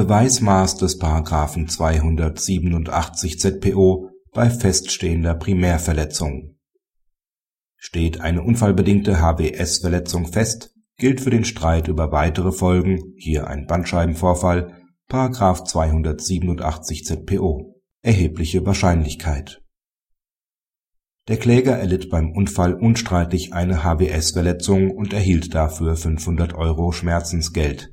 Beweismaß 0.00 0.76
des§ 0.76 0.98
287 1.68 3.38
ZPO 3.38 4.08
bei 4.32 4.48
feststehender 4.48 5.34
Primärverletzung 5.34 6.56
Steht 7.76 8.18
eine 8.22 8.42
unfallbedingte 8.42 9.20
HWS-Verletzung 9.20 10.32
fest, 10.32 10.74
gilt 10.96 11.20
für 11.20 11.28
den 11.28 11.44
Streit 11.44 11.88
über 11.88 12.12
weitere 12.12 12.50
Folgen 12.50 13.12
(hier 13.18 13.46
ein 13.48 13.66
Bandscheibenvorfall)§ 13.66 14.74
287 15.66 17.04
ZPO 17.04 17.74
(erhebliche 18.00 18.64
Wahrscheinlichkeit). 18.64 19.60
Der 21.28 21.36
Kläger 21.36 21.76
erlitt 21.76 22.08
beim 22.08 22.32
Unfall 22.32 22.72
unstreitig 22.72 23.52
eine 23.52 23.84
HWS-Verletzung 23.84 24.92
und 24.92 25.12
erhielt 25.12 25.54
dafür 25.54 25.94
500 25.94 26.54
Euro 26.54 26.90
Schmerzensgeld. 26.92 27.90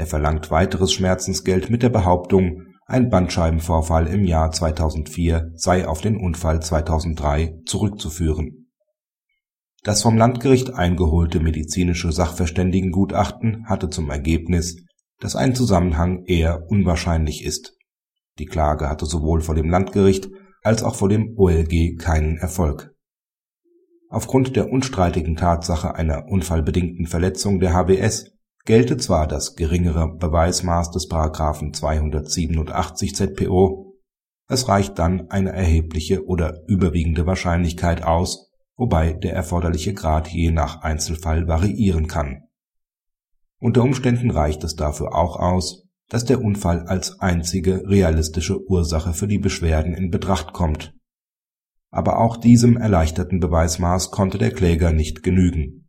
Er 0.00 0.06
verlangt 0.06 0.50
weiteres 0.50 0.94
Schmerzensgeld 0.94 1.68
mit 1.68 1.82
der 1.82 1.90
Behauptung, 1.90 2.68
ein 2.86 3.10
Bandscheibenvorfall 3.10 4.06
im 4.06 4.24
Jahr 4.24 4.50
2004 4.50 5.52
sei 5.56 5.86
auf 5.86 6.00
den 6.00 6.16
Unfall 6.16 6.62
2003 6.62 7.60
zurückzuführen. 7.66 8.70
Das 9.82 10.00
vom 10.00 10.16
Landgericht 10.16 10.72
eingeholte 10.72 11.40
medizinische 11.40 12.12
Sachverständigengutachten 12.12 13.66
hatte 13.66 13.90
zum 13.90 14.08
Ergebnis, 14.08 14.78
dass 15.18 15.36
ein 15.36 15.54
Zusammenhang 15.54 16.24
eher 16.24 16.70
unwahrscheinlich 16.70 17.44
ist. 17.44 17.76
Die 18.38 18.46
Klage 18.46 18.88
hatte 18.88 19.04
sowohl 19.04 19.42
vor 19.42 19.54
dem 19.54 19.68
Landgericht 19.68 20.30
als 20.62 20.82
auch 20.82 20.94
vor 20.94 21.10
dem 21.10 21.34
OLG 21.36 21.98
keinen 21.98 22.38
Erfolg. 22.38 22.94
Aufgrund 24.08 24.56
der 24.56 24.72
unstreitigen 24.72 25.36
Tatsache 25.36 25.94
einer 25.94 26.24
unfallbedingten 26.26 27.06
Verletzung 27.06 27.60
der 27.60 27.74
HWS 27.74 28.39
gelte 28.70 28.96
zwar 28.96 29.26
das 29.26 29.56
geringere 29.56 30.16
Beweismaß 30.16 30.92
des§ 30.92 31.10
287 31.72 33.14
ZPO, 33.16 33.96
es 34.46 34.68
reicht 34.68 34.98
dann 34.98 35.28
eine 35.30 35.52
erhebliche 35.52 36.24
oder 36.24 36.62
überwiegende 36.68 37.26
Wahrscheinlichkeit 37.26 38.04
aus, 38.04 38.52
wobei 38.76 39.12
der 39.12 39.34
erforderliche 39.34 39.92
Grad 39.92 40.28
je 40.28 40.52
nach 40.52 40.82
Einzelfall 40.82 41.48
variieren 41.48 42.06
kann. 42.06 42.44
Unter 43.58 43.82
Umständen 43.82 44.30
reicht 44.30 44.62
es 44.64 44.76
dafür 44.76 45.14
auch 45.14 45.36
aus 45.36 45.90
dass 46.10 46.24
der 46.24 46.42
Unfall 46.42 46.82
als 46.88 47.20
einzige 47.20 47.88
realistische 47.88 48.68
Ursache 48.68 49.14
für 49.14 49.28
die 49.28 49.38
Beschwerden 49.38 49.94
in 49.94 50.10
Betracht 50.10 50.52
kommt. 50.52 50.92
Aber 51.90 52.18
auch 52.18 52.36
diesem 52.36 52.76
erleichterten 52.76 53.38
Beweismaß 53.38 54.10
konnte 54.10 54.36
der 54.36 54.50
Kläger 54.50 54.92
nicht 54.92 55.22
genügen. 55.22 55.88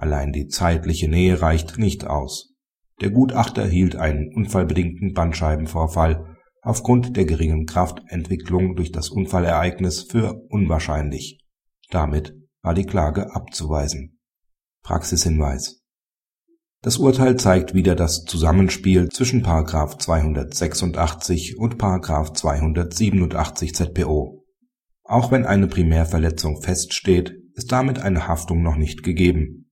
Allein 0.00 0.32
die 0.32 0.46
zeitliche 0.46 1.10
Nähe 1.10 1.42
reicht 1.42 1.76
nicht 1.76 2.06
aus. 2.06 2.54
Der 3.02 3.10
Gutachter 3.10 3.66
hielt 3.66 3.96
einen 3.96 4.32
unfallbedingten 4.34 5.12
Bandscheibenvorfall 5.12 6.38
aufgrund 6.62 7.18
der 7.18 7.26
geringen 7.26 7.66
Kraftentwicklung 7.66 8.76
durch 8.76 8.92
das 8.92 9.10
Unfallereignis 9.10 10.04
für 10.04 10.40
unwahrscheinlich. 10.48 11.44
Damit 11.90 12.34
war 12.62 12.72
die 12.72 12.86
Klage 12.86 13.34
abzuweisen. 13.34 14.18
Praxishinweis 14.82 15.80
das 16.82 16.96
Urteil 16.96 17.36
zeigt 17.36 17.74
wieder 17.74 17.94
das 17.94 18.24
Zusammenspiel 18.24 19.10
zwischen§ 19.10 19.44
286 19.98 21.58
und§ 21.58 21.74
287 22.34 23.74
ZPO. 23.74 24.46
Auch 25.04 25.30
wenn 25.30 25.44
eine 25.44 25.66
Primärverletzung 25.66 26.62
feststeht, 26.62 27.34
ist 27.52 27.70
damit 27.70 27.98
eine 27.98 28.28
Haftung 28.28 28.62
noch 28.62 28.76
nicht 28.76 29.02
gegeben. 29.02 29.69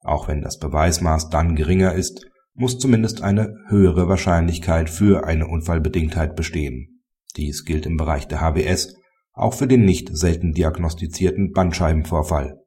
Auch 0.00 0.28
wenn 0.28 0.42
das 0.42 0.58
Beweismaß 0.58 1.30
dann 1.30 1.56
geringer 1.56 1.94
ist, 1.94 2.26
muss 2.54 2.78
zumindest 2.78 3.22
eine 3.22 3.54
höhere 3.68 4.08
Wahrscheinlichkeit 4.08 4.90
für 4.90 5.24
eine 5.24 5.46
Unfallbedingtheit 5.46 6.36
bestehen. 6.36 7.02
Dies 7.36 7.64
gilt 7.64 7.86
im 7.86 7.96
Bereich 7.96 8.26
der 8.26 8.40
HWS 8.40 8.94
auch 9.32 9.54
für 9.54 9.68
den 9.68 9.84
nicht 9.84 10.16
selten 10.16 10.52
diagnostizierten 10.52 11.52
Bandscheibenvorfall 11.52 12.58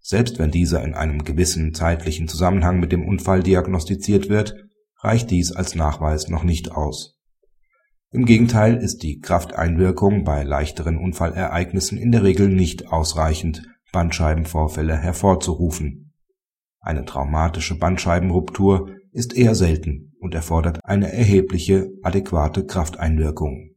selbst 0.00 0.38
wenn 0.38 0.50
dieser 0.50 0.82
in 0.82 0.94
einem 0.94 1.24
gewissen 1.24 1.74
zeitlichen 1.74 2.26
Zusammenhang 2.26 2.80
mit 2.80 2.92
dem 2.92 3.06
Unfall 3.06 3.42
diagnostiziert 3.42 4.28
wird, 4.28 4.54
reicht 4.98 5.30
dies 5.30 5.52
als 5.52 5.74
Nachweis 5.74 6.28
noch 6.28 6.42
nicht 6.42 6.72
aus. 6.72 7.18
Im 8.12 8.24
Gegenteil 8.24 8.76
ist 8.76 9.02
die 9.02 9.20
Krafteinwirkung 9.20 10.24
bei 10.24 10.42
leichteren 10.42 10.98
Unfallereignissen 10.98 11.96
in 11.96 12.10
der 12.10 12.24
Regel 12.24 12.48
nicht 12.48 12.90
ausreichend, 12.90 13.62
Bandscheibenvorfälle 13.92 14.96
hervorzurufen. 14.96 16.09
Eine 16.80 17.04
traumatische 17.04 17.78
Bandscheibenruptur 17.78 18.90
ist 19.12 19.36
eher 19.36 19.54
selten 19.54 20.12
und 20.18 20.34
erfordert 20.34 20.80
eine 20.84 21.12
erhebliche 21.12 21.90
adäquate 22.02 22.64
Krafteinwirkung 22.64 23.69